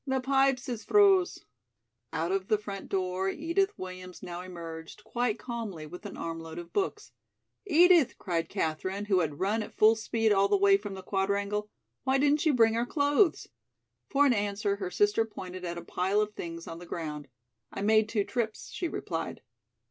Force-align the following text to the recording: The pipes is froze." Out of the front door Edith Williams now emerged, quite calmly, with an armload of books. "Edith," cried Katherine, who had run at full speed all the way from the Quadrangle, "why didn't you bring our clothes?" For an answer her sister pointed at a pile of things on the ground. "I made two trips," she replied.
The 0.07 0.19
pipes 0.19 0.67
is 0.67 0.83
froze." 0.83 1.45
Out 2.11 2.31
of 2.31 2.47
the 2.47 2.57
front 2.57 2.89
door 2.89 3.29
Edith 3.29 3.77
Williams 3.77 4.23
now 4.23 4.41
emerged, 4.41 5.03
quite 5.03 5.37
calmly, 5.37 5.85
with 5.85 6.07
an 6.07 6.17
armload 6.17 6.57
of 6.57 6.73
books. 6.73 7.11
"Edith," 7.67 8.17
cried 8.17 8.49
Katherine, 8.49 9.05
who 9.05 9.19
had 9.19 9.39
run 9.39 9.61
at 9.61 9.75
full 9.75 9.95
speed 9.95 10.31
all 10.31 10.47
the 10.47 10.57
way 10.57 10.75
from 10.75 10.95
the 10.95 11.03
Quadrangle, 11.03 11.69
"why 12.03 12.17
didn't 12.17 12.47
you 12.47 12.53
bring 12.55 12.75
our 12.75 12.87
clothes?" 12.87 13.45
For 14.09 14.25
an 14.25 14.33
answer 14.33 14.77
her 14.77 14.89
sister 14.89 15.23
pointed 15.23 15.63
at 15.63 15.77
a 15.77 15.85
pile 15.85 16.19
of 16.19 16.33
things 16.33 16.65
on 16.67 16.79
the 16.79 16.87
ground. 16.87 17.27
"I 17.71 17.83
made 17.83 18.09
two 18.09 18.23
trips," 18.23 18.71
she 18.71 18.87
replied. 18.87 19.43